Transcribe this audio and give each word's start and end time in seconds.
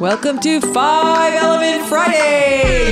Welcome 0.00 0.38
to 0.40 0.62
Five 0.62 1.34
Element 1.34 1.86
Friday. 1.86 2.86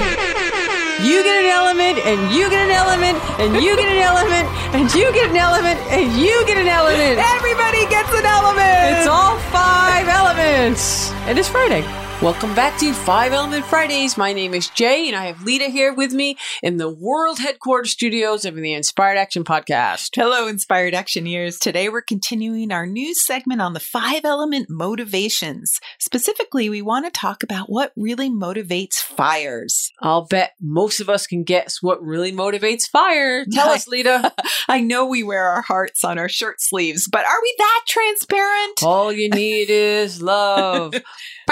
You 1.00 1.22
get 1.24 1.42
an 1.42 1.48
element, 1.48 2.04
and 2.04 2.34
you 2.36 2.50
get 2.50 2.68
an 2.68 2.70
element, 2.70 3.16
and 3.40 3.64
you 3.64 3.74
get 3.76 3.88
an 3.88 4.02
element, 4.02 4.46
and 4.74 4.94
you 4.94 5.10
get 5.14 5.30
an 5.30 5.36
element, 5.38 5.80
and 5.88 6.12
you 6.20 6.44
get 6.44 6.58
an 6.58 6.68
element. 6.68 7.18
Everybody 7.18 7.86
gets 7.88 8.12
an 8.12 8.26
element. 8.26 8.98
It's 8.98 9.08
all 9.08 9.38
five 9.48 10.06
elements. 10.06 11.10
And 11.24 11.38
it's 11.38 11.48
Friday. 11.48 11.80
Welcome 12.20 12.52
back 12.56 12.76
to 12.80 12.92
Five 12.92 13.32
Element 13.32 13.64
Fridays. 13.64 14.18
My 14.18 14.32
name 14.32 14.52
is 14.52 14.68
Jay, 14.70 15.06
and 15.06 15.16
I 15.16 15.26
have 15.26 15.44
Lita 15.44 15.66
here 15.66 15.94
with 15.94 16.12
me 16.12 16.36
in 16.64 16.76
the 16.76 16.90
world 16.92 17.38
headquarters 17.38 17.92
studios 17.92 18.44
of 18.44 18.56
the 18.56 18.72
Inspired 18.72 19.16
Action 19.16 19.44
Podcast. 19.44 20.08
Hello, 20.16 20.48
Inspired 20.48 20.94
Actioneers. 20.94 21.60
Today 21.60 21.88
we're 21.88 22.02
continuing 22.02 22.72
our 22.72 22.86
new 22.86 23.14
segment 23.14 23.60
on 23.60 23.72
the 23.72 23.78
five 23.78 24.24
element 24.24 24.68
motivations. 24.68 25.78
Specifically, 26.00 26.68
we 26.68 26.82
want 26.82 27.04
to 27.04 27.12
talk 27.12 27.44
about 27.44 27.70
what 27.70 27.92
really 27.94 28.28
motivates 28.28 28.96
fires. 28.96 29.92
I'll 30.02 30.26
bet 30.26 30.54
most 30.60 30.98
of 30.98 31.08
us 31.08 31.24
can 31.24 31.44
guess 31.44 31.80
what 31.80 32.02
really 32.02 32.32
motivates 32.32 32.88
fire. 32.90 33.44
Tell 33.44 33.68
us, 33.68 33.86
Lita. 33.88 34.34
I 34.66 34.80
know 34.80 35.06
we 35.06 35.22
wear 35.22 35.46
our 35.46 35.62
hearts 35.62 36.02
on 36.02 36.18
our 36.18 36.28
shirt 36.28 36.56
sleeves, 36.60 37.06
but 37.06 37.24
are 37.24 37.40
we 37.40 37.54
that 37.58 37.82
transparent? 37.86 38.82
All 38.82 39.12
you 39.12 39.30
need 39.30 39.70
is 39.70 40.20
love. 40.20 40.94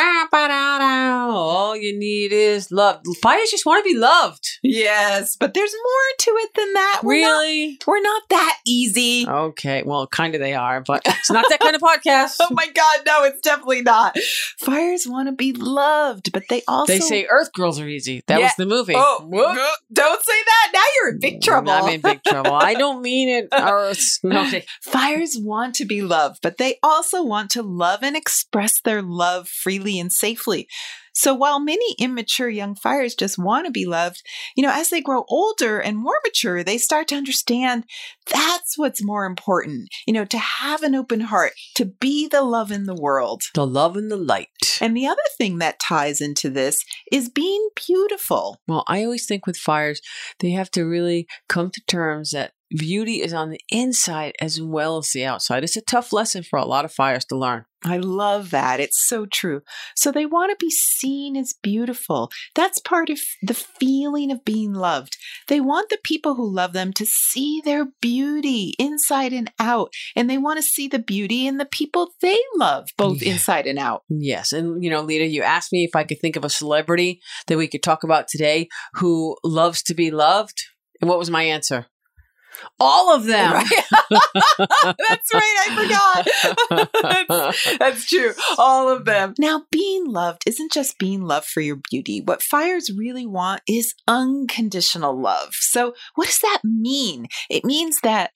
da. 0.79 1.27
All 1.31 1.77
you 1.77 1.99
need 1.99 2.33
is 2.33 2.71
love. 2.73 3.01
Fires 3.23 3.51
just 3.51 3.67
want 3.67 3.85
to 3.85 3.93
be 3.93 3.97
loved. 3.99 4.49
Yes, 4.63 5.37
but 5.37 5.55
there's 5.55 5.73
more 5.73 6.17
to 6.21 6.31
it 6.43 6.51
than 6.55 6.73
that. 6.75 7.01
We're 7.05 7.23
not- 7.23 7.41
Really? 7.41 7.79
we're 7.87 8.01
not 8.01 8.23
that 8.31 8.59
easy. 8.67 9.27
Okay. 9.29 9.83
Well, 9.85 10.07
kind 10.07 10.35
of 10.35 10.41
they 10.41 10.55
are, 10.55 10.81
but 10.81 11.03
it's 11.07 11.31
not 11.31 11.45
that 11.49 11.61
kind 11.61 11.75
of 11.77 11.83
podcast. 11.83 12.37
Oh 12.49 12.49
my 12.55 12.67
God, 12.69 12.99
no, 13.07 13.25
it's 13.25 13.41
definitely 13.41 13.83
not. 13.83 14.17
Fires 14.59 15.07
want 15.07 15.29
to 15.29 15.33
be 15.33 15.53
loved, 15.53 16.33
but 16.33 16.45
they 16.49 16.63
also 16.69 16.93
They 16.93 17.01
say 17.01 17.27
Earth 17.29 17.53
girls 17.53 17.81
are 17.81 17.89
easy. 17.89 18.23
That 18.29 18.39
Yeah. 18.39 18.47
was 18.47 18.55
the 18.57 18.67
movie. 18.67 18.95
Oh, 18.97 19.25
Whoop. 19.29 19.59
don't 19.93 20.23
say 20.25 20.33
that. 20.33 20.35
Now 20.35 20.35
you're 20.35 20.46
in 21.17 21.21
big 21.21 21.41
trouble. 21.43 21.71
I'm 21.71 21.89
in 21.89 22.01
big 22.01 22.23
trouble. 22.25 22.53
I 22.55 22.75
don't 22.75 23.03
mean 23.03 23.29
it. 23.29 23.49
No. 24.23 24.45
Fires 24.83 25.37
want 25.39 25.75
to 25.77 25.85
be 25.85 26.03
loved, 26.03 26.41
but 26.43 26.59
they 26.59 26.79
also 26.83 27.23
want 27.23 27.51
to 27.51 27.63
love 27.63 28.01
and 28.03 28.17
express 28.17 28.81
their 28.81 29.03
love 29.03 29.49
freely 29.49 29.99
and 29.99 30.13
safely. 30.13 30.69
So 31.17 31.33
while 31.33 31.59
many 31.59 31.97
immature 31.99 32.51
young 32.51 32.75
fires 32.75 33.15
just 33.15 33.39
want 33.39 33.65
to 33.65 33.73
be 33.73 33.87
loved, 33.87 34.23
you 34.55 34.63
know, 34.63 34.71
as 34.71 34.91
they 34.91 35.01
grow 35.01 35.25
older 35.29 35.81
and 35.81 35.97
more 35.97 36.21
mature, 36.23 36.63
they 36.63 36.77
start 36.77 37.09
to 37.09 37.17
understand 37.17 37.85
that's 38.31 38.77
what's 38.77 39.03
more 39.03 39.25
important. 39.25 39.89
You 40.07 40.13
know, 40.13 40.27
to 40.27 40.39
have 40.39 40.83
an 40.83 40.95
open 40.95 41.21
heart, 41.21 41.53
to 41.77 41.87
be 41.87 42.29
the 42.29 42.43
love 42.43 42.71
in 42.71 42.85
the 42.85 42.95
world. 42.95 43.45
The 43.55 43.67
love 43.67 43.97
and 43.97 44.11
the 44.11 44.17
light. 44.19 44.79
And 44.81 44.95
the 44.95 45.07
other 45.07 45.17
thing 45.39 45.59
that 45.59 45.81
ties 45.81 46.21
into 46.21 46.51
this 46.51 46.85
is 47.11 47.31
being 47.31 47.67
beautiful. 47.75 48.61
Well, 48.69 48.85
I 48.87 49.03
always 49.03 49.25
think 49.25 49.47
with 49.47 49.57
fires, 49.57 50.03
they 50.41 50.51
have 50.51 50.71
to 50.73 50.85
really 50.85 51.27
come 51.49 51.71
to 51.71 51.81
terms 51.87 52.33
that 52.33 52.53
beauty 52.71 53.23
is 53.23 53.33
on 53.33 53.51
the 53.51 53.61
inside 53.71 54.35
as 54.41 54.61
well 54.61 54.99
as 54.99 55.11
the 55.11 55.25
outside. 55.25 55.65
It's 55.65 55.77
a 55.77 55.83
tough 55.83 56.13
lesson 56.13 56.43
for 56.43 56.59
a 56.59 56.65
lot 56.65 56.85
of 56.85 56.93
fires 56.93 57.25
to 57.27 57.37
learn. 57.37 57.65
I 57.85 57.99
love 57.99 58.51
that. 58.51 58.81
It's 58.81 59.07
so 59.07 59.27
true. 59.27 59.61
So 59.95 60.11
they 60.11 60.27
want 60.27 60.51
to 60.51 60.57
be 60.65 60.71
seen 60.71 61.37
as 61.37 61.55
beautiful. 61.63 62.31
That's 62.57 62.81
part 62.81 63.11
of 63.11 63.21
the 63.43 63.55
feeling 63.55 64.33
of 64.33 64.45
being 64.45 64.73
loved. 64.73 65.17
They 65.47 65.61
want 65.61 65.91
the 65.91 65.99
people 66.03 66.35
who 66.35 66.53
love 66.53 66.73
them 66.73 66.93
to 66.95 67.07
see 67.07 67.61
their 67.65 67.87
beauty 68.01 68.75
inside 68.79 69.33
and 69.33 69.53
out. 69.61 69.93
And 70.17 70.29
they 70.29 70.39
want 70.39 70.57
to 70.59 70.63
see 70.63 70.89
the 70.89 70.99
beauty 70.99 71.47
in 71.47 71.59
the 71.59 71.65
people 71.67 72.11
they 72.21 72.39
love, 72.57 72.89
both 72.99 73.23
Yeah. 73.23 73.33
inside 73.35 73.67
and 73.67 73.79
out. 73.79 74.03
Yes. 74.09 74.53
And, 74.53 74.83
you 74.83 74.91
know, 74.91 75.03
Lita, 75.03 75.27
you 75.27 75.43
asked 75.43 75.73
me 75.73 75.85
if 75.85 75.95
I 75.95 76.03
could 76.03 76.21
think 76.21 76.35
of 76.35 76.45
a 76.45 76.51
celebrity 76.51 77.21
that 77.47 77.59
we 77.59 77.69
could 77.69 77.83
talk 77.85 78.03
about 78.03 78.27
today 78.27 78.69
who 78.95 79.37
loves 79.45 79.83
to 79.85 79.95
be 79.95 80.11
loved. 80.11 80.61
And 81.01 81.09
what 81.09 81.19
was 81.19 81.31
my 81.31 81.43
answer? 81.45 81.87
All 82.79 83.15
of 83.15 83.25
them. 83.25 83.53
Right? 83.53 83.67
That's 85.09 85.35
right. 85.35 85.57
I 85.61 86.27
forgot. 86.69 86.89
that's, 87.29 87.79
that's 87.79 88.09
true. 88.09 88.33
All 88.59 88.89
of 88.89 89.05
them. 89.05 89.35
Now, 89.39 89.65
being 89.71 90.07
loved 90.07 90.45
isn't 90.47 90.73
just 90.73 90.99
being 90.99 91.23
loved 91.23 91.47
for 91.47 91.61
your 91.61 91.77
beauty. 91.77 92.21
What 92.21 92.43
fires 92.43 92.91
really 92.97 93.27
want 93.27 93.63
is 93.69 93.95
unconditional 94.07 95.19
love. 95.19 95.55
So, 95.55 95.95
what 96.15 96.27
does 96.27 96.41
that 96.41 96.61
mean? 96.65 97.27
It 97.51 97.65
means 97.65 98.01
that 98.03 98.31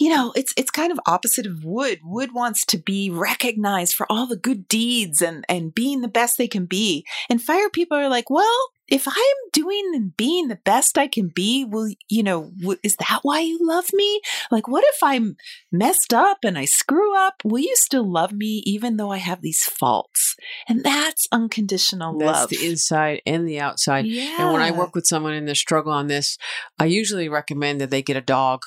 you 0.00 0.08
know, 0.08 0.32
it's 0.34 0.52
it's 0.56 0.70
kind 0.70 0.90
of 0.90 0.98
opposite 1.06 1.46
of 1.46 1.62
wood. 1.64 1.98
Wood 2.02 2.32
wants 2.32 2.64
to 2.66 2.78
be 2.78 3.10
recognized 3.10 3.94
for 3.94 4.10
all 4.10 4.26
the 4.26 4.36
good 4.36 4.66
deeds 4.66 5.20
and 5.20 5.44
and 5.48 5.74
being 5.74 6.00
the 6.00 6.08
best 6.08 6.38
they 6.38 6.48
can 6.48 6.64
be. 6.66 7.04
And 7.28 7.42
fire 7.42 7.68
people 7.70 7.98
are 7.98 8.08
like, 8.08 8.30
well, 8.30 8.70
if 8.88 9.06
I'm 9.06 9.14
doing 9.52 9.92
and 9.94 10.16
being 10.16 10.48
the 10.48 10.58
best 10.64 10.98
I 10.98 11.06
can 11.06 11.28
be, 11.28 11.64
will 11.64 11.92
you 12.08 12.22
know? 12.22 12.50
W- 12.60 12.78
is 12.82 12.96
that 12.96 13.20
why 13.22 13.40
you 13.40 13.58
love 13.60 13.90
me? 13.92 14.20
Like, 14.50 14.66
what 14.66 14.82
if 14.84 15.02
I'm 15.02 15.36
messed 15.70 16.12
up 16.12 16.38
and 16.44 16.58
I 16.58 16.64
screw 16.64 17.14
up? 17.16 17.34
Will 17.44 17.60
you 17.60 17.76
still 17.76 18.10
love 18.10 18.32
me 18.32 18.62
even 18.66 18.96
though 18.96 19.12
I 19.12 19.18
have 19.18 19.42
these 19.42 19.64
faults? 19.64 20.34
And 20.66 20.82
that's 20.82 21.28
unconditional 21.30 22.18
That's 22.18 22.40
love. 22.40 22.48
the 22.50 22.66
inside 22.66 23.22
and 23.26 23.46
the 23.46 23.60
outside. 23.60 24.06
yeah. 24.06 24.36
And 24.42 24.52
when 24.52 24.62
I 24.62 24.70
work 24.70 24.94
with 24.94 25.06
someone 25.06 25.34
in 25.34 25.44
their 25.44 25.54
struggle 25.54 25.92
on 25.92 26.06
this, 26.08 26.36
I 26.78 26.86
usually 26.86 27.28
recommend 27.28 27.80
that 27.80 27.90
they 27.90 28.02
get 28.02 28.16
a 28.16 28.20
dog 28.22 28.62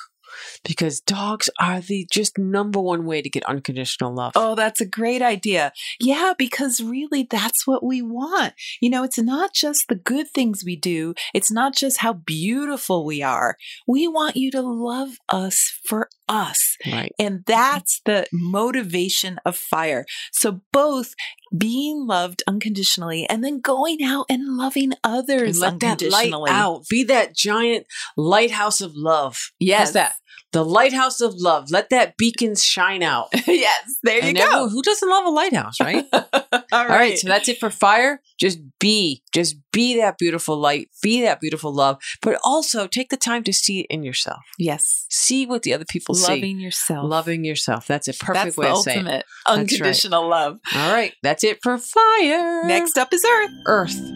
because 0.64 1.00
dogs 1.00 1.48
are 1.60 1.80
the 1.80 2.06
just 2.10 2.38
number 2.38 2.80
one 2.80 3.04
way 3.04 3.22
to 3.22 3.30
get 3.30 3.44
unconditional 3.46 4.14
love. 4.14 4.32
Oh, 4.34 4.54
that's 4.54 4.80
a 4.80 4.86
great 4.86 5.22
idea. 5.22 5.72
Yeah, 6.00 6.34
because 6.36 6.80
really 6.80 7.26
that's 7.28 7.66
what 7.66 7.84
we 7.84 8.02
want. 8.02 8.54
You 8.80 8.90
know, 8.90 9.04
it's 9.04 9.18
not 9.18 9.54
just 9.54 9.88
the 9.88 9.94
good 9.94 10.28
things 10.28 10.62
we 10.64 10.76
do, 10.76 11.14
it's 11.32 11.50
not 11.50 11.74
just 11.74 11.98
how 11.98 12.12
beautiful 12.12 13.04
we 13.04 13.22
are. 13.22 13.56
We 13.86 14.08
want 14.08 14.36
you 14.36 14.50
to 14.52 14.62
love 14.62 15.18
us 15.28 15.78
for 15.86 16.08
us. 16.28 16.76
Right. 16.86 17.12
And 17.18 17.40
mm-hmm. 17.40 17.52
that's 17.52 18.00
the 18.04 18.26
motivation 18.32 19.38
of 19.44 19.56
fire. 19.56 20.04
So 20.32 20.62
both 20.72 21.14
being 21.56 22.06
loved 22.06 22.42
unconditionally 22.46 23.28
and 23.28 23.44
then 23.44 23.60
going 23.60 24.02
out 24.02 24.26
and 24.28 24.56
loving 24.56 24.92
others 25.04 25.60
And 25.60 25.72
let 25.72 25.80
that 25.80 26.02
light 26.02 26.32
unconditionally. 26.32 26.50
out. 26.50 26.82
Be 26.88 27.04
that 27.04 27.34
giant 27.34 27.86
lighthouse 28.16 28.80
of 28.80 28.92
love. 28.94 29.52
Yes. 29.58 29.78
How's 29.88 29.92
that? 29.94 30.14
The 30.52 30.64
lighthouse 30.64 31.20
of 31.20 31.34
love. 31.36 31.70
Let 31.72 31.90
that 31.90 32.16
beacon 32.16 32.54
shine 32.54 33.02
out. 33.02 33.26
yes, 33.46 33.96
there 34.04 34.16
you 34.18 34.22
And 34.22 34.36
go. 34.36 34.44
everyone- 34.44 34.70
who 34.70 34.82
doesn't 34.82 35.08
love 35.08 35.26
a 35.26 35.30
lighthouse, 35.30 35.80
right? 35.80 36.04
All 36.12 36.62
All 36.72 36.86
right, 36.88 37.18
so 37.18 37.26
that's 37.28 37.48
it 37.48 37.58
for 37.58 37.70
fire. 37.70 38.20
Just 38.38 38.60
be, 38.78 39.22
just 39.32 39.56
be 39.72 39.96
that 40.00 40.16
beautiful 40.18 40.56
light, 40.56 40.90
be 41.02 41.22
that 41.22 41.40
beautiful 41.40 41.72
love, 41.74 42.00
but 42.22 42.38
also 42.44 42.86
take 42.86 43.08
the 43.10 43.16
time 43.16 43.42
to 43.44 43.52
see 43.52 43.80
it 43.80 43.86
in 43.90 44.02
yourself. 44.04 44.40
yes. 44.58 45.06
See 45.10 45.46
what 45.46 45.62
the 45.62 45.72
other 45.72 45.84
people 45.88 46.14
see. 46.14 46.32
Loving 46.34 46.60
yourself. 46.60 47.08
Loving 47.08 47.44
yourself. 47.44 47.86
That's 47.86 48.08
a 48.08 48.12
perfect 48.14 48.44
That's 48.44 48.56
way 48.56 48.68
of 48.68 48.78
saying 48.78 49.06
it. 49.06 49.24
ultimate 49.46 49.46
right. 49.46 49.58
unconditional 49.60 50.28
love. 50.28 50.58
All 50.74 50.92
right, 50.92 51.14
that's 51.22 51.43
it 51.44 51.62
for 51.62 51.78
fire. 51.78 52.64
Next 52.64 52.98
up 52.98 53.12
is 53.12 53.24
Earth. 53.24 53.52
Earth. 53.66 54.13